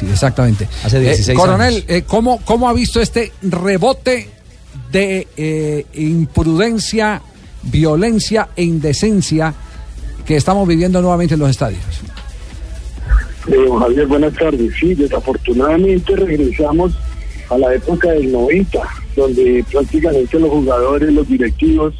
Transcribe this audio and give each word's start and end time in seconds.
Sí, 0.00 0.06
exactamente. 0.10 0.66
Hace 0.84 0.98
16 1.00 1.28
Eh, 1.28 1.34
coronel, 1.34 1.74
años. 1.74 1.84
eh, 1.88 2.02
¿cómo, 2.06 2.40
¿cómo 2.44 2.68
ha 2.68 2.72
visto 2.72 3.00
este 3.00 3.32
rebote 3.42 4.28
de 4.90 5.28
eh, 5.36 5.86
imprudencia, 5.94 7.20
violencia 7.62 8.48
e 8.56 8.64
indecencia 8.64 9.54
que 10.24 10.36
estamos 10.36 10.66
viviendo 10.66 11.00
nuevamente 11.02 11.34
en 11.34 11.40
los 11.40 11.50
estadios? 11.50 11.80
Eh, 13.48 13.54
Javier, 13.78 14.06
buenas 14.06 14.32
tardes. 14.34 14.72
Sí, 14.80 14.94
desafortunadamente 14.94 16.16
regresamos 16.16 16.92
a 17.50 17.58
la 17.58 17.74
época 17.74 18.10
del 18.12 18.30
90, 18.32 18.78
donde 19.16 19.64
prácticamente 19.70 20.38
los 20.38 20.50
jugadores, 20.50 21.12
los 21.12 21.28
directivos 21.28 21.94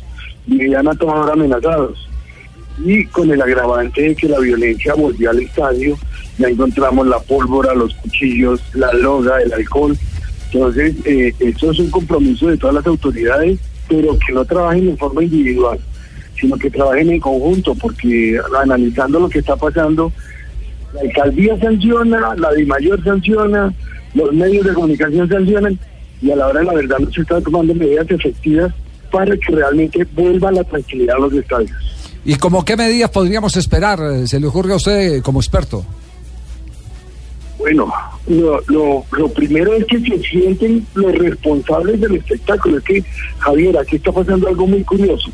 vivían 0.46 0.87
a 0.88 0.95
toda 0.95 1.15
hora 1.15 1.32
amenazados. 1.32 1.98
Y 2.85 3.05
con 3.07 3.30
el 3.30 3.43
agravante 3.43 4.01
de 4.01 4.15
que 4.15 4.29
la 4.29 4.38
violencia 4.38 4.95
volvió 4.95 5.30
al 5.30 5.41
estadio, 5.41 5.98
ya 6.41 6.49
encontramos 6.49 7.07
la 7.07 7.19
pólvora, 7.21 7.75
los 7.75 7.95
cuchillos, 7.95 8.61
la 8.75 8.93
loga, 8.95 9.41
el 9.43 9.53
alcohol. 9.53 9.97
Entonces, 10.53 10.95
eh, 11.05 11.32
esto 11.38 11.71
es 11.71 11.79
un 11.79 11.91
compromiso 11.91 12.49
de 12.49 12.57
todas 12.57 12.74
las 12.74 12.87
autoridades, 12.87 13.59
pero 13.88 14.19
que 14.19 14.32
no 14.32 14.45
trabajen 14.45 14.88
en 14.88 14.99
forma 14.99 15.23
individual, 15.23 15.79
sino 16.41 16.57
que 16.57 16.71
trabajen 16.71 17.10
en 17.10 17.21
conjunto, 17.21 17.74
porque 17.74 18.41
analizando 18.60 19.21
lo 19.21 19.29
que 19.29 19.41
está 19.41 19.55
pasando, 19.57 20.10
la 20.95 21.02
alcaldía 21.02 21.59
sanciona, 21.60 22.35
la 22.37 22.51
de 22.52 22.65
mayor 22.66 23.02
sanciona, 23.04 23.73
los 24.15 24.32
medios 24.32 24.66
de 24.66 24.73
comunicación 24.73 25.29
sancionan 25.29 25.79
y 26.21 26.30
a 26.32 26.37
la 26.37 26.49
hora 26.49 26.60
de 26.60 26.66
la 26.66 26.75
verdad 26.75 26.99
no 26.99 27.10
se 27.13 27.21
están 27.21 27.43
tomando 27.43 27.75
medidas 27.75 28.10
efectivas 28.10 28.73
para 29.13 29.37
que 29.37 29.54
realmente 29.54 30.07
vuelva 30.15 30.51
la 30.51 30.65
tranquilidad 30.65 31.16
a 31.16 31.21
los 31.21 31.32
estadios. 31.32 31.71
¿Y 32.25 32.35
como 32.35 32.65
qué 32.65 32.77
medidas 32.77 33.10
podríamos 33.10 33.57
esperar? 33.57 33.99
eh, 34.01 34.27
Se 34.27 34.38
le 34.38 34.47
ocurre 34.47 34.73
a 34.73 34.77
usted 34.77 35.23
como 35.23 35.41
experto. 35.41 35.85
Bueno, 37.61 37.93
lo, 38.27 38.63
lo, 38.66 39.29
primero 39.35 39.75
es 39.75 39.85
que 39.85 40.01
se 40.01 40.19
sienten 40.21 40.87
los 40.95 41.13
responsables 41.15 42.01
del 42.01 42.16
espectáculo. 42.16 42.79
Es 42.79 42.85
que, 42.85 43.05
Javier, 43.39 43.77
aquí 43.77 43.97
está 43.97 44.11
pasando 44.11 44.49
algo 44.49 44.66
muy 44.66 44.83
curioso. 44.83 45.30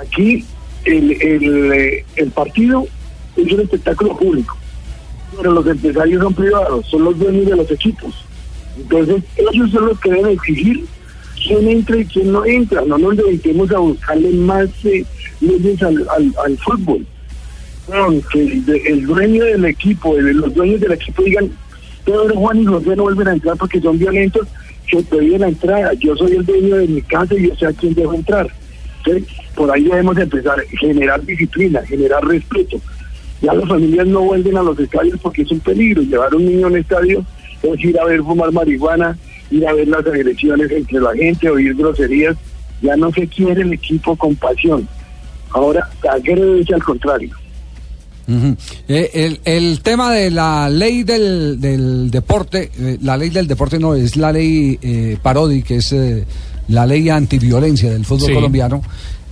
Aquí 0.00 0.46
el, 0.86 1.12
eh, 1.12 2.06
el 2.16 2.30
partido 2.30 2.86
es 3.36 3.52
un 3.52 3.60
espectáculo 3.60 4.16
público, 4.16 4.56
pero 5.36 5.52
los 5.52 5.66
empresarios 5.66 6.22
son 6.22 6.32
privados, 6.32 6.86
son 6.86 7.04
los 7.04 7.18
dueños 7.18 7.44
de 7.44 7.56
los 7.56 7.70
equipos. 7.70 8.14
Entonces, 8.78 9.22
ellos 9.36 9.70
son 9.72 9.88
los 9.88 10.00
que 10.00 10.10
deben 10.10 10.32
exigir 10.32 10.86
quién 11.46 11.68
entra 11.68 11.98
y 11.98 12.06
quién 12.06 12.32
no 12.32 12.46
entra. 12.46 12.80
No 12.86 12.96
nos 12.96 13.18
dediquemos 13.18 13.70
a 13.72 13.78
buscarle 13.78 14.30
más 14.30 14.70
eh, 14.84 15.04
leyes 15.42 15.82
al, 15.82 16.08
al 16.42 16.58
fútbol. 16.58 17.06
Que 18.32 18.62
el, 18.86 19.06
dueño 19.06 19.44
del 19.44 19.64
equipo, 19.64 20.16
los 20.16 20.54
dueños 20.54 20.80
del 20.80 20.92
equipo 20.92 21.22
digan, 21.22 21.50
Pedro, 22.04 22.34
Juan 22.34 22.60
y 22.60 22.66
José 22.66 22.96
no 22.96 23.04
vuelven 23.04 23.28
a 23.28 23.32
entrar 23.32 23.56
porque 23.56 23.80
son 23.80 23.98
violentos, 23.98 24.46
se 24.90 25.02
prohíben 25.02 25.40
la 25.40 25.48
entrada. 25.48 25.92
Yo 25.94 26.16
soy 26.16 26.32
el 26.32 26.46
dueño 26.46 26.76
de 26.76 26.88
mi 26.88 27.02
casa 27.02 27.34
y 27.34 27.48
yo 27.48 27.56
sé 27.56 27.66
a 27.66 27.72
quién 27.72 27.94
dejo 27.94 28.14
entrar. 28.14 28.48
Por 29.54 29.70
ahí 29.70 29.84
debemos 29.84 30.16
empezar 30.18 30.60
generar 30.78 31.24
disciplina, 31.24 31.82
generar 31.86 32.24
respeto. 32.24 32.80
Ya 33.40 33.54
las 33.54 33.68
familias 33.68 34.06
no 34.06 34.20
vuelven 34.20 34.56
a 34.56 34.62
los 34.62 34.78
estadios 34.78 35.18
porque 35.20 35.42
es 35.42 35.50
un 35.50 35.60
peligro. 35.60 36.02
Llevar 36.02 36.34
un 36.34 36.44
niño 36.44 36.68
a 36.68 36.78
estadio 36.78 37.24
es 37.62 37.84
ir 37.84 37.98
a 37.98 38.04
ver 38.04 38.20
fumar 38.20 38.52
marihuana, 38.52 39.16
ir 39.50 39.66
a 39.66 39.72
ver 39.72 39.88
las 39.88 40.06
agresiones 40.06 40.70
entre 40.70 41.00
la 41.00 41.12
gente, 41.14 41.48
oír 41.48 41.74
groserías. 41.74 42.36
Ya 42.82 42.96
no 42.96 43.10
se 43.12 43.26
quiere 43.26 43.62
el 43.62 43.72
equipo 43.72 44.16
con 44.16 44.34
pasión. 44.36 44.86
Ahora, 45.50 45.88
agrede 46.08 46.64
al 46.72 46.82
contrario. 46.82 47.34
Ujú. 48.30 48.56
Eh, 48.88 49.10
el, 49.14 49.40
el 49.44 49.80
tema 49.82 50.12
de 50.12 50.30
la 50.30 50.68
ley 50.70 51.02
del, 51.02 51.60
del 51.60 52.10
deporte, 52.10 52.70
eh, 52.78 52.98
la 53.02 53.16
ley 53.16 53.30
del 53.30 53.46
deporte 53.46 53.78
no 53.78 53.94
es 53.94 54.16
la 54.16 54.30
ley 54.32 54.78
eh, 54.80 55.16
Parodi, 55.22 55.62
que 55.62 55.76
es 55.76 55.92
eh, 55.92 56.24
la 56.68 56.86
ley 56.86 57.08
antiviolencia 57.08 57.90
del 57.90 58.04
fútbol 58.04 58.28
Sí. 58.28 58.34
colombiano. 58.34 58.82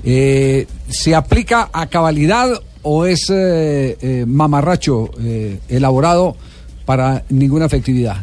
Eh, 0.04 0.66
¿Se 0.88 1.14
aplica 1.14 1.70
a 1.72 1.86
cabalidad 1.86 2.50
o 2.82 3.04
es 3.06 3.31
eh, 3.31 3.97
eh, 4.00 4.25
mamarracho 4.26 5.10
eh, 5.20 5.59
elaborado 5.69 6.36
para 6.84 7.25
ninguna 7.28 7.66
efectividad? 7.66 8.16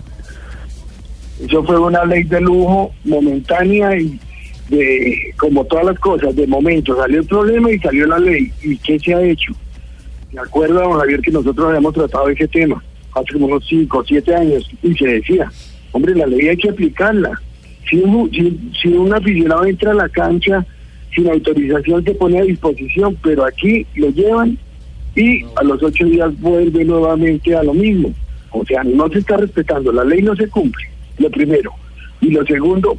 Eso 1.47 1.63
fue 1.63 1.79
una 1.79 2.03
ley 2.05 2.23
de 2.23 2.39
lujo 2.41 2.91
momentánea 3.03 3.97
y 3.99 4.19
de, 4.69 5.33
como 5.37 5.63
todas 5.65 5.85
las 5.85 5.99
cosas, 5.99 6.35
de 6.35 6.47
momento 6.47 6.95
salió 6.97 7.19
el 7.19 7.27
problema 7.27 7.71
y 7.71 7.77
salió 7.79 8.07
la 8.07 8.17
ley. 8.19 8.51
¿Y 8.63 8.77
qué 8.77 8.97
se 8.99 9.13
ha 9.13 9.21
hecho? 9.21 9.51
Me 10.35 10.41
acuerdo, 10.41 10.81
don 10.81 10.99
Javier, 10.99 11.21
que 11.21 11.31
nosotros 11.31 11.65
habíamos 11.65 11.93
tratado 11.93 12.27
ese 12.27 12.45
tema 12.49 12.83
hace 13.13 13.31
como 13.31 13.45
unos 13.45 13.65
5 13.69 13.97
o 13.97 14.03
7 14.03 14.35
años 14.35 14.69
y 14.83 14.93
se 14.93 15.07
decía, 15.07 15.49
hombre, 15.93 16.13
la 16.13 16.27
ley 16.27 16.49
hay 16.49 16.57
que 16.57 16.69
aplicarla. 16.69 17.39
Si 17.89 17.95
un, 17.99 18.29
si, 18.29 18.89
un 18.89 19.13
aficionado 19.13 19.63
entra 19.63 19.91
a 19.91 19.95
la 19.95 20.09
cancha 20.09 20.65
sin 21.15 21.29
autorización 21.29 22.03
se 22.03 22.15
pone 22.15 22.39
a 22.39 22.43
disposición, 22.43 23.17
pero 23.23 23.45
aquí 23.45 23.85
lo 23.95 24.09
llevan 24.09 24.57
y 25.15 25.45
a 25.55 25.63
los 25.63 25.81
ocho 25.81 26.03
días 26.03 26.37
vuelve 26.41 26.83
nuevamente 26.83 27.55
a 27.55 27.63
lo 27.63 27.73
mismo. 27.73 28.13
O 28.51 28.65
sea, 28.65 28.83
no 28.83 29.07
se 29.07 29.19
está 29.19 29.37
respetando, 29.37 29.93
la 29.93 30.03
ley 30.03 30.21
no 30.21 30.35
se 30.35 30.49
cumple, 30.49 30.85
lo 31.17 31.29
primero. 31.29 31.71
Y 32.19 32.31
lo 32.31 32.45
segundo, 32.45 32.97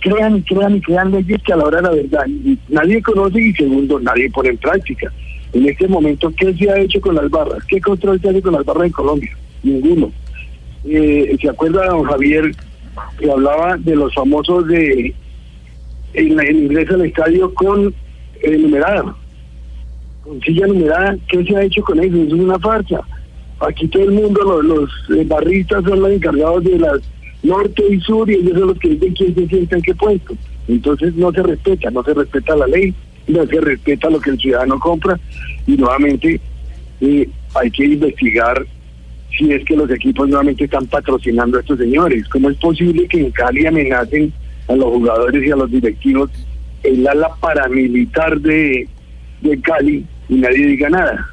crean, 0.00 0.40
crean 0.40 0.76
y 0.76 0.80
crean 0.80 1.10
leyes 1.10 1.42
que 1.42 1.52
a 1.52 1.56
la 1.56 1.64
hora 1.64 1.82
de 1.82 1.82
la 1.82 1.90
verdad 1.90 2.26
nadie 2.70 3.02
conoce 3.02 3.42
y 3.42 3.52
segundo, 3.52 4.00
nadie 4.00 4.30
pone 4.30 4.48
en 4.48 4.56
práctica. 4.56 5.12
En 5.52 5.68
este 5.68 5.88
momento, 5.88 6.32
¿qué 6.36 6.54
se 6.54 6.70
ha 6.70 6.78
hecho 6.78 7.00
con 7.00 7.14
las 7.14 7.30
barras? 7.30 7.64
¿Qué 7.64 7.80
control 7.80 8.20
se 8.20 8.28
hace 8.28 8.42
con 8.42 8.52
las 8.52 8.64
barras 8.64 8.86
en 8.86 8.92
Colombia? 8.92 9.30
Ninguno. 9.62 10.12
Eh, 10.84 11.36
¿Se 11.40 11.48
acuerda, 11.48 11.86
don 11.86 12.04
Javier, 12.04 12.52
que 13.18 13.30
hablaba 13.30 13.76
de 13.78 13.96
los 13.96 14.14
famosos 14.14 14.66
de 14.68 15.14
el, 16.14 16.40
el 16.40 16.56
ingreso 16.56 16.94
al 16.94 17.06
estadio 17.06 17.52
con 17.54 17.94
eh, 18.42 18.58
numerada? 18.58 19.14
con 20.28 20.40
silla 20.42 20.66
numerada, 20.66 21.16
¿qué 21.28 21.42
se 21.44 21.56
ha 21.56 21.62
hecho 21.62 21.82
con 21.82 21.98
eso? 21.98 22.16
Es 22.16 22.32
una 22.32 22.58
farsa. 22.58 23.00
Aquí 23.60 23.88
todo 23.88 24.04
el 24.04 24.12
mundo, 24.12 24.62
los, 24.62 24.64
los 25.08 25.18
eh, 25.18 25.24
barristas 25.24 25.82
son 25.84 26.00
los 26.00 26.12
encargados 26.12 26.64
de 26.64 26.78
las 26.78 27.00
norte 27.42 27.82
y 27.88 28.00
sur 28.00 28.28
y 28.30 28.34
ellos 28.34 28.58
son 28.58 28.68
los 28.68 28.78
que 28.78 28.90
dicen 28.90 29.14
quién 29.14 29.34
se 29.34 29.46
sienta 29.48 29.76
en 29.76 29.82
qué 29.82 29.94
puesto. 29.94 30.34
Entonces 30.68 31.14
no 31.14 31.32
se 31.32 31.42
respeta, 31.42 31.90
no 31.90 32.04
se 32.04 32.14
respeta 32.14 32.56
la 32.56 32.66
ley, 32.66 32.94
no 33.28 33.46
se 33.46 33.60
respeta 33.60 34.10
lo 34.10 34.20
que 34.20 34.30
el 34.30 34.38
ciudadano 34.38 34.78
compra 34.78 35.18
y 35.66 35.76
nuevamente 35.76 36.40
eh, 37.00 37.28
hay 37.54 37.70
que 37.70 37.84
investigar 37.84 38.66
si 39.36 39.52
es 39.52 39.64
que 39.64 39.76
los 39.76 39.90
equipos 39.90 40.28
nuevamente 40.28 40.64
están 40.64 40.86
patrocinando 40.86 41.58
a 41.58 41.60
estos 41.60 41.78
señores. 41.78 42.26
¿Cómo 42.28 42.50
es 42.50 42.56
posible 42.56 43.06
que 43.06 43.20
en 43.20 43.30
Cali 43.30 43.66
amenacen 43.66 44.32
a 44.66 44.74
los 44.74 44.86
jugadores 44.86 45.46
y 45.46 45.50
a 45.50 45.56
los 45.56 45.70
directivos 45.70 46.30
el 46.82 47.06
ala 47.06 47.30
paramilitar 47.40 48.40
de, 48.40 48.88
de 49.42 49.60
Cali 49.60 50.04
y 50.28 50.34
nadie 50.34 50.66
diga 50.66 50.88
nada? 50.88 51.28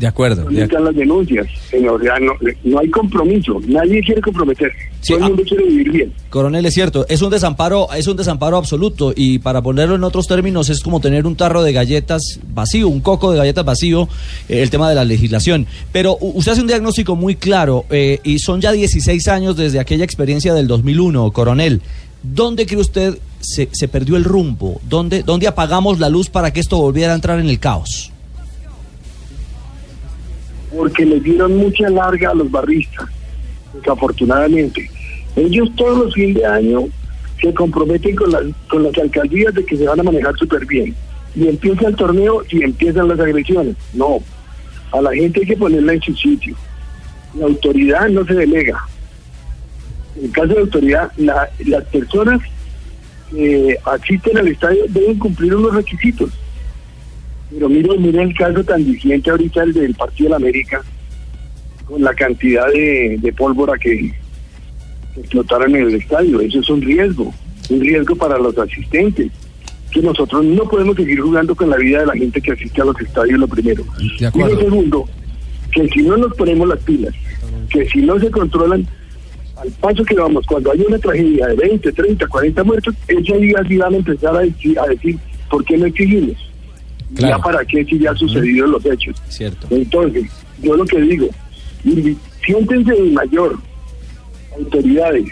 De 0.00 0.06
acuerdo. 0.06 0.44
¿Dónde 0.44 0.60
de 0.60 0.64
están 0.64 0.82
las 0.82 0.96
denuncias? 0.96 1.46
Señor, 1.68 2.02
ya 2.02 2.18
no, 2.18 2.32
no 2.64 2.78
hay 2.78 2.88
compromiso, 2.88 3.60
nadie 3.66 4.02
quiere 4.02 4.22
comprometerse, 4.22 4.74
Sí, 5.02 5.12
todo 5.12 5.18
el 5.18 5.24
ah. 5.24 5.28
mundo 5.28 5.42
quiere 5.46 5.64
vivir 5.66 5.92
bien. 5.92 6.12
Coronel, 6.30 6.64
es 6.64 6.72
cierto, 6.72 7.04
es 7.06 7.20
un 7.20 7.28
desamparo, 7.28 7.86
es 7.92 8.06
un 8.06 8.16
desamparo 8.16 8.56
absoluto 8.56 9.12
y 9.14 9.40
para 9.40 9.60
ponerlo 9.60 9.96
en 9.96 10.04
otros 10.04 10.26
términos 10.26 10.70
es 10.70 10.80
como 10.80 11.00
tener 11.00 11.26
un 11.26 11.36
tarro 11.36 11.62
de 11.62 11.74
galletas 11.74 12.40
vacío, 12.48 12.88
un 12.88 13.00
coco 13.00 13.30
de 13.30 13.36
galletas 13.36 13.62
vacío, 13.62 14.08
eh, 14.48 14.62
el 14.62 14.70
tema 14.70 14.88
de 14.88 14.94
la 14.94 15.04
legislación. 15.04 15.66
Pero 15.92 16.16
usted 16.18 16.52
hace 16.52 16.62
un 16.62 16.66
diagnóstico 16.66 17.14
muy 17.14 17.34
claro 17.34 17.84
eh, 17.90 18.20
y 18.24 18.38
son 18.38 18.62
ya 18.62 18.72
16 18.72 19.28
años 19.28 19.54
desde 19.54 19.80
aquella 19.80 20.04
experiencia 20.06 20.54
del 20.54 20.66
2001, 20.66 21.30
Coronel. 21.32 21.82
¿Dónde 22.22 22.64
cree 22.64 22.80
usted 22.80 23.18
se, 23.40 23.68
se 23.70 23.86
perdió 23.86 24.16
el 24.16 24.24
rumbo? 24.24 24.80
¿Dónde, 24.88 25.22
¿Dónde 25.24 25.46
apagamos 25.46 25.98
la 25.98 26.08
luz 26.08 26.30
para 26.30 26.54
que 26.54 26.60
esto 26.60 26.78
volviera 26.78 27.12
a 27.12 27.16
entrar 27.16 27.38
en 27.38 27.50
el 27.50 27.58
caos? 27.58 28.09
Porque 30.74 31.04
le 31.04 31.20
dieron 31.20 31.56
mucha 31.56 31.88
larga 31.90 32.30
a 32.30 32.34
los 32.34 32.50
barristas, 32.50 33.08
desafortunadamente. 33.74 34.90
Ellos 35.36 35.70
todos 35.76 35.98
los 36.06 36.14
fines 36.14 36.36
de 36.36 36.46
año 36.46 36.84
se 37.40 37.52
comprometen 37.54 38.14
con 38.16 38.30
las, 38.32 38.42
con 38.68 38.82
las 38.82 38.96
alcaldías 38.98 39.54
de 39.54 39.64
que 39.64 39.76
se 39.76 39.86
van 39.86 40.00
a 40.00 40.02
manejar 40.02 40.36
súper 40.36 40.66
bien. 40.66 40.94
Y 41.34 41.46
empieza 41.48 41.88
el 41.88 41.96
torneo 41.96 42.42
y 42.50 42.62
empiezan 42.62 43.08
las 43.08 43.20
agresiones. 43.20 43.76
No, 43.94 44.18
a 44.92 45.00
la 45.00 45.12
gente 45.12 45.40
hay 45.40 45.46
que 45.46 45.56
ponerla 45.56 45.94
en 45.94 46.02
su 46.02 46.14
sitio. 46.14 46.56
La 47.38 47.46
autoridad 47.46 48.08
no 48.08 48.24
se 48.26 48.34
delega. 48.34 48.78
En 50.20 50.30
caso 50.32 50.48
de 50.48 50.60
autoridad, 50.60 51.10
la- 51.16 51.48
las 51.66 51.84
personas 51.84 52.40
que 53.30 53.78
asisten 53.84 54.36
al 54.38 54.48
estadio 54.48 54.84
deben 54.88 55.18
cumplir 55.18 55.54
unos 55.54 55.72
requisitos. 55.74 56.30
Pero 57.50 57.68
mire, 57.68 57.98
mire 57.98 58.22
el 58.22 58.34
caso 58.34 58.62
tan 58.64 58.84
diciente 58.84 59.30
ahorita 59.30 59.62
el 59.64 59.72
del 59.72 59.94
Partido 59.94 60.26
de 60.26 60.30
la 60.30 60.36
América, 60.36 60.82
con 61.84 62.02
la 62.02 62.14
cantidad 62.14 62.66
de, 62.72 63.18
de 63.20 63.32
pólvora 63.32 63.76
que, 63.78 64.12
explotaron 65.16 65.74
en 65.76 65.88
el 65.88 65.94
estadio. 65.94 66.40
Eso 66.40 66.60
es 66.60 66.70
un 66.70 66.82
riesgo, 66.82 67.32
un 67.68 67.80
riesgo 67.80 68.16
para 68.16 68.38
los 68.38 68.56
asistentes. 68.58 69.30
Que 69.90 70.00
nosotros 70.00 70.44
no 70.44 70.64
podemos 70.64 70.94
seguir 70.94 71.20
jugando 71.20 71.54
con 71.54 71.68
la 71.68 71.76
vida 71.76 72.00
de 72.00 72.06
la 72.06 72.12
gente 72.12 72.40
que 72.40 72.52
asiste 72.52 72.80
a 72.80 72.84
los 72.84 73.00
estadios, 73.00 73.40
lo 73.40 73.48
primero. 73.48 73.84
Y 73.98 74.38
lo 74.38 74.60
segundo, 74.60 75.04
que 75.72 75.88
si 75.88 76.02
no 76.02 76.16
nos 76.16 76.32
ponemos 76.36 76.68
las 76.68 76.78
pilas, 76.80 77.12
que 77.70 77.88
si 77.88 78.00
no 78.02 78.18
se 78.20 78.30
controlan, 78.30 78.86
al 79.56 79.68
paso 79.72 80.04
que 80.04 80.14
vamos, 80.14 80.46
cuando 80.46 80.70
hay 80.70 80.80
una 80.86 80.98
tragedia 80.98 81.48
de 81.48 81.56
20, 81.56 81.92
30, 81.92 82.26
40 82.28 82.64
muertos, 82.64 82.94
ese 83.08 83.38
día 83.38 83.62
sí 83.66 83.76
van 83.78 83.94
a 83.94 83.96
empezar 83.96 84.36
a 84.36 84.40
decir, 84.40 84.78
a 84.78 84.86
decir 84.86 85.18
¿por 85.50 85.64
qué 85.64 85.76
no 85.76 85.86
exigimos? 85.86 86.36
Claro. 87.14 87.36
Ya 87.36 87.42
para 87.42 87.64
qué 87.64 87.84
si 87.84 87.98
ya 87.98 88.10
han 88.10 88.16
sucedido 88.16 88.66
los 88.66 88.84
hechos. 88.86 89.16
Cierto. 89.28 89.66
Entonces, 89.70 90.30
yo 90.62 90.76
lo 90.76 90.84
que 90.84 91.00
digo, 91.00 91.28
siéntense 92.44 92.92
de 92.92 93.10
mayor, 93.10 93.58
autoridades, 94.56 95.26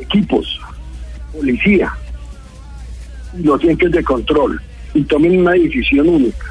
equipos, 0.00 0.60
policía, 1.32 1.92
los 3.42 3.62
entes 3.64 3.90
de 3.90 4.04
control, 4.04 4.60
y 4.94 5.02
tomen 5.02 5.40
una 5.40 5.52
decisión 5.52 6.08
única. 6.08 6.46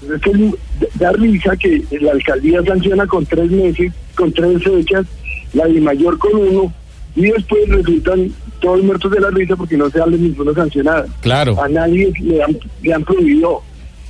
Pero 0.00 0.16
es 0.16 0.22
que 0.22 0.54
da 0.94 1.12
risa 1.12 1.56
que 1.56 1.82
la 2.00 2.12
alcaldía 2.12 2.62
sanciona 2.62 3.06
con 3.06 3.26
tres 3.26 3.50
meses, 3.50 3.92
con 4.14 4.32
tres 4.32 4.62
fechas, 4.62 5.06
la 5.52 5.66
de 5.66 5.80
mayor 5.80 6.18
con 6.18 6.34
uno, 6.34 6.72
y 7.14 7.22
después 7.22 7.68
resultan 7.68 8.32
todos 8.60 8.82
muertos 8.82 9.10
de 9.12 9.20
la 9.20 9.30
risa 9.30 9.56
porque 9.56 9.76
no 9.76 9.88
se 9.90 9.98
dan 9.98 10.10
ninguna 10.10 10.52
sancionada. 10.54 11.06
Claro. 11.20 11.60
A 11.62 11.68
nadie 11.68 12.12
le 12.22 12.42
han, 12.42 12.56
le 12.82 12.92
han 12.94 13.04
prohibido 13.04 13.62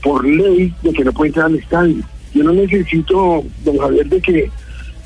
por 0.02 0.24
ley 0.26 0.72
de 0.82 0.92
que 0.92 1.04
no 1.04 1.12
puede 1.12 1.28
entrar 1.28 1.46
al 1.46 1.56
estadio. 1.56 1.96
Yo 2.34 2.44
no 2.44 2.52
necesito, 2.52 3.42
don 3.64 3.78
Javier, 3.78 4.06
de 4.08 4.20
que 4.20 4.50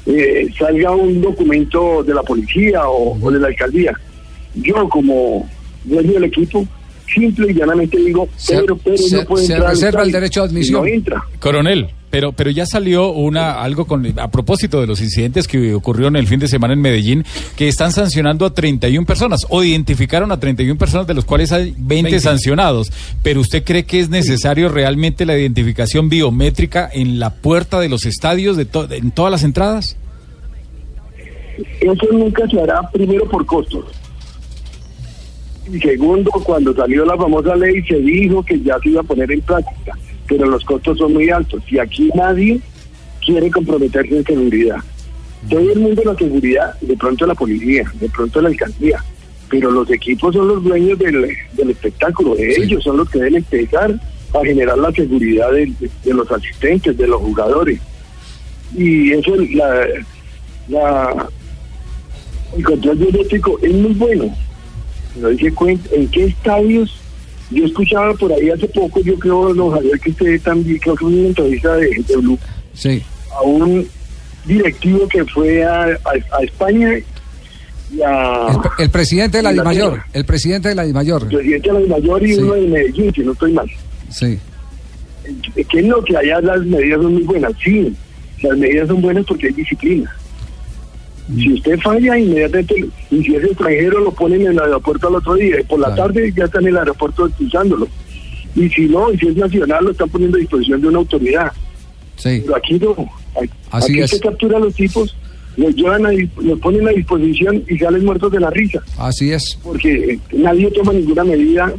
eh, 0.06 0.48
salga 0.58 0.90
un 0.92 1.20
documento 1.20 2.02
de 2.02 2.14
la 2.14 2.22
policía 2.22 2.88
o, 2.88 3.16
o 3.20 3.30
de 3.30 3.38
la 3.38 3.46
alcaldía. 3.48 3.92
Yo 4.54 4.88
como 4.88 5.48
dueño 5.84 6.12
del 6.12 6.24
equipo, 6.24 6.66
simple 7.12 7.52
y 7.52 7.54
llanamente 7.54 7.96
digo, 7.98 8.28
Se- 8.36 8.56
se- 8.56 8.66
no 8.66 8.76
puede 8.76 8.98
se 8.98 9.14
entrar 9.54 9.62
al 9.70 9.70
reserva 9.76 10.02
el 10.02 10.12
derecho 10.12 10.40
de 10.42 10.46
admisión. 10.48 10.80
No 10.82 10.86
entra. 10.86 11.22
Coronel, 11.38 11.88
pero, 12.12 12.30
pero 12.32 12.50
ya 12.50 12.66
salió 12.66 13.10
una 13.10 13.62
algo 13.62 13.86
con 13.86 14.06
a 14.20 14.30
propósito 14.30 14.80
de 14.82 14.86
los 14.86 15.00
incidentes 15.00 15.48
que 15.48 15.72
ocurrieron 15.74 16.14
el 16.14 16.26
fin 16.28 16.38
de 16.38 16.46
semana 16.46 16.74
en 16.74 16.80
Medellín, 16.82 17.24
que 17.56 17.66
están 17.68 17.90
sancionando 17.90 18.44
a 18.46 18.52
31 18.54 19.06
personas, 19.06 19.40
o 19.48 19.64
identificaron 19.64 20.30
a 20.30 20.38
31 20.38 20.78
personas, 20.78 21.06
de 21.06 21.14
los 21.14 21.24
cuales 21.24 21.50
hay 21.52 21.74
20, 21.78 22.20
sancionados. 22.20 22.92
Pero 23.22 23.40
usted 23.40 23.64
cree 23.64 23.84
que 23.84 23.98
es 23.98 24.10
necesario 24.10 24.68
realmente 24.68 25.24
la 25.24 25.36
identificación 25.38 26.10
biométrica 26.10 26.88
en 26.92 27.18
la 27.18 27.30
puerta 27.30 27.80
de 27.80 27.88
los 27.88 28.04
estadios, 28.04 28.56
de 28.58 28.66
to- 28.66 28.92
en 28.92 29.10
todas 29.10 29.32
las 29.32 29.42
entradas? 29.42 29.96
Eso 31.80 32.06
nunca 32.12 32.46
se 32.48 32.60
hará 32.60 32.88
primero 32.92 33.26
por 33.28 33.46
costos. 33.46 33.84
Y 35.72 35.78
segundo, 35.78 36.30
cuando 36.44 36.74
salió 36.74 37.04
la 37.06 37.16
famosa 37.16 37.56
ley 37.56 37.82
se 37.88 37.96
dijo 38.00 38.44
que 38.44 38.60
ya 38.60 38.76
se 38.82 38.90
iba 38.90 39.00
a 39.00 39.04
poner 39.04 39.30
en 39.32 39.40
práctica, 39.40 39.96
pero 40.32 40.46
los 40.46 40.64
costos 40.64 40.96
son 40.96 41.12
muy 41.12 41.28
altos 41.28 41.62
y 41.70 41.78
aquí 41.78 42.08
nadie 42.14 42.58
quiere 43.24 43.50
comprometerse 43.50 44.16
en 44.16 44.24
seguridad. 44.24 44.76
Todo 45.50 45.60
el 45.72 45.78
mundo 45.78 46.02
la 46.06 46.14
seguridad, 46.16 46.80
de 46.80 46.96
pronto 46.96 47.26
la 47.26 47.34
policía, 47.34 47.84
de 48.00 48.08
pronto 48.08 48.40
la 48.40 48.48
alcaldía, 48.48 49.04
pero 49.50 49.70
los 49.70 49.90
equipos 49.90 50.34
son 50.34 50.48
los 50.48 50.64
dueños 50.64 50.98
del, 50.98 51.36
del 51.52 51.70
espectáculo, 51.70 52.34
ellos 52.38 52.82
son 52.82 52.96
los 52.96 53.10
que 53.10 53.18
deben 53.18 53.36
empezar 53.36 53.94
a 54.34 54.40
generar 54.42 54.78
la 54.78 54.90
seguridad 54.92 55.52
de, 55.52 55.66
de- 55.78 55.90
de 56.02 56.14
los 56.14 56.30
asistentes, 56.32 56.96
de 56.96 57.06
los 57.06 57.20
jugadores. 57.20 57.78
Y 58.74 59.12
eso, 59.12 59.36
la, 59.36 59.84
la, 60.68 61.28
el 62.56 62.64
control 62.64 62.96
biométrico 62.96 63.58
es 63.60 63.74
muy 63.74 63.92
bueno. 63.92 64.34
Pero 65.14 65.28
hay 65.28 65.36
que 65.36 65.52
cuen- 65.52 65.80
en 65.92 66.08
qué 66.08 66.24
estadios, 66.24 66.98
yo 67.52 67.64
escuchaba 67.66 68.12
por 68.14 68.32
ahí 68.32 68.50
hace 68.50 68.66
poco, 68.68 69.00
yo 69.02 69.18
creo, 69.18 69.52
don 69.54 69.70
Javier, 69.72 69.98
que 70.00 70.10
usted 70.10 70.40
también, 70.42 70.78
creo 70.78 70.94
que 70.94 71.04
fue 71.04 71.12
una 71.12 71.28
entrevista 71.28 71.74
de, 71.76 71.88
de 72.06 72.16
Blue, 72.16 72.38
Sí. 72.74 73.02
a 73.30 73.42
un 73.42 73.86
directivo 74.44 75.06
que 75.08 75.24
fue 75.26 75.62
a, 75.64 75.84
a- 75.84 76.36
a 76.38 76.42
España 76.42 76.98
y 77.94 78.00
a 78.02 78.46
El, 78.78 78.84
el 78.84 78.90
presidente 78.90 79.36
de 79.38 79.42
la. 79.42 79.52
DIMAYOR. 79.52 80.02
El 80.12 80.24
presidente 80.24 80.68
de 80.70 80.74
la 80.74 80.84
DIMAYOR. 80.84 81.22
el 81.24 81.28
presidente 81.28 81.72
de 81.72 81.80
la 81.80 81.88
mayor 81.88 82.22
y 82.26 82.34
Sí. 82.34 82.40
uno 82.40 82.54
de 82.54 82.60
Medellín, 82.68 83.12
si 83.14 83.20
no 83.20 83.32
estoy 83.32 83.52
mal. 83.52 83.70
Sí. 84.10 84.38
que 85.70 85.82
no, 85.82 86.02
que 86.02 86.16
allá 86.16 86.40
las 86.40 86.64
medidas 86.64 87.00
son 87.02 87.14
muy 87.14 87.22
buenas. 87.22 87.52
Sí, 87.62 87.94
las 88.42 88.56
medidas 88.58 88.88
son 88.88 89.00
buenas 89.02 89.24
porque 89.26 89.46
hay 89.48 89.52
disciplina. 89.52 90.16
Si 91.28 91.52
usted 91.52 91.78
falla, 91.78 92.18
inmediatamente, 92.18 92.84
y 93.10 93.22
si 93.22 93.34
es 93.36 93.44
extranjero, 93.44 94.00
lo 94.00 94.10
ponen 94.12 94.42
en 94.42 94.48
el 94.52 94.58
aeropuerto 94.60 95.08
al 95.08 95.14
otro 95.16 95.34
día. 95.34 95.60
Y 95.60 95.64
por 95.64 95.78
la 95.78 95.94
Claro. 95.94 96.02
tarde 96.12 96.32
ya 96.36 96.44
está 96.44 96.58
en 96.58 96.66
el 96.68 96.76
aeropuerto 96.76 97.26
expulsándolo. 97.26 97.88
Y 98.56 98.68
si 98.68 98.86
no, 98.86 99.12
y 99.12 99.18
si 99.18 99.28
es 99.28 99.36
nacional, 99.36 99.84
lo 99.84 99.90
están 99.92 100.08
poniendo 100.10 100.36
a 100.36 100.40
disposición 100.40 100.80
de 100.80 100.88
una 100.88 100.98
autoridad. 100.98 101.52
Sí. 102.16 102.42
Pero 102.44 102.56
aquí 102.56 102.74
no. 102.74 102.94
Así 103.70 103.92
aquí 103.92 104.00
es. 104.00 104.10
se 104.10 104.20
captura 104.20 104.58
a 104.58 104.60
los 104.60 104.74
tipos, 104.74 105.16
los 105.56 105.74
llevan 105.74 106.04
a, 106.06 106.12
los 106.12 106.58
ponen 106.60 106.86
a 106.88 106.90
disposición 106.90 107.62
y 107.68 107.78
salen 107.78 108.04
muertos 108.04 108.30
de 108.32 108.40
la 108.40 108.50
risa. 108.50 108.80
Así 108.98 109.32
es. 109.32 109.58
Porque 109.62 109.90
eh, 110.14 110.18
nadie 110.32 110.70
toma 110.72 110.92
ninguna 110.92 111.24
medida, 111.24 111.72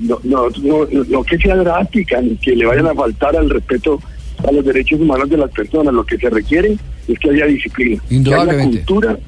no, 0.00 0.20
no, 0.22 0.48
no, 0.62 0.86
no 1.08 1.24
que 1.24 1.38
sea 1.38 1.56
drástica, 1.56 2.20
ni 2.20 2.36
que 2.36 2.54
le 2.54 2.66
vayan 2.66 2.86
a 2.86 2.94
faltar 2.94 3.36
al 3.36 3.50
respeto 3.50 4.00
a 4.46 4.52
los 4.52 4.64
derechos 4.64 5.00
humanos 5.00 5.28
de 5.30 5.36
las 5.36 5.50
personas. 5.50 5.94
Lo 5.94 6.04
que 6.04 6.18
se 6.18 6.30
requiere 6.30 6.76
es 7.08 7.18
que 7.18 7.30
haya 7.30 7.46
disciplina, 7.46 8.02
que 8.08 8.34
haya 8.34 8.64
cultura 8.64 9.18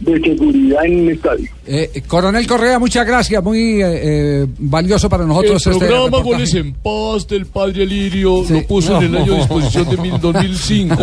de 0.00 0.20
seguridad 0.20 0.84
en 0.84 1.00
un 1.00 1.10
estadio. 1.10 1.50
Eh, 1.66 2.02
Coronel 2.06 2.46
Correa, 2.46 2.78
muchas 2.78 3.06
gracias. 3.06 3.42
Muy 3.42 3.82
eh, 3.82 3.84
eh, 4.42 4.46
valioso 4.58 5.08
para 5.08 5.24
nosotros 5.24 5.66
El 5.66 5.72
este 5.74 5.86
programa. 5.86 6.18
Goles 6.22 6.54
en 6.54 6.72
Paz 6.74 7.26
del 7.28 7.46
Padre 7.46 7.82
Alirio 7.82 8.42
Sí. 8.46 8.54
lo 8.54 8.66
puso 8.66 8.96
en 8.98 9.04
el 9.14 9.16
año 9.16 9.32
de 9.32 9.38
disposición 9.40 9.90
de 9.90 9.96
mil- 9.98 10.20
2005. 10.20 10.96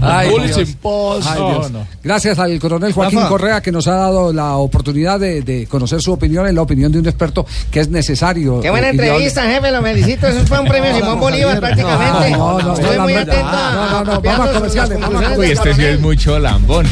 Ay, 0.00 0.30
Goles 0.30 0.54
Dios. 0.56 0.68
en 0.68 0.74
Paz. 0.76 1.26
Ay, 1.26 1.40
No, 1.40 1.48
Dios. 1.50 1.70
no. 1.72 1.86
Gracias 2.04 2.38
al 2.38 2.58
coronel 2.60 2.92
Joaquín 2.92 3.18
Rafa. 3.18 3.28
Correa 3.30 3.60
que 3.62 3.72
nos 3.72 3.88
ha 3.88 3.94
dado 3.94 4.32
la 4.32 4.56
oportunidad 4.58 5.18
de, 5.18 5.42
de 5.42 5.66
conocer 5.66 6.00
su 6.02 6.12
opinión 6.12 6.48
y 6.48 6.52
la 6.52 6.62
opinión 6.62 6.92
de 6.92 6.98
un 6.98 7.06
experto 7.06 7.46
que 7.70 7.80
es 7.80 7.88
necesario. 7.88 8.60
Qué 8.60 8.70
buena 8.70 8.88
eh, 8.88 8.90
entrevista, 8.90 9.42
jefe, 9.44 9.70
lo 9.72 9.82
felicito. 9.82 10.26
Eso 10.28 10.46
fue 10.46 10.60
un 10.60 10.66
premio 10.68 10.94
Simón 10.94 11.18
Bolívar 11.18 11.58
prácticamente. 11.58 12.30
No, 12.32 12.58
no, 12.60 12.76
no, 12.76 13.02
muy 13.02 13.14
atento 13.14 13.42
no, 13.42 13.50
no, 13.50 13.96
a 13.98 14.04
no, 14.04 14.20
vamos 14.20 14.48
a 14.48 14.52
comerciales, 14.52 14.98
Uy, 15.38 15.46
este 15.46 15.74
sí 15.74 15.84
es 15.84 16.00
mucho 16.00 16.38
lambón. 16.38 16.86